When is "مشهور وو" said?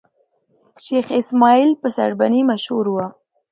2.51-3.05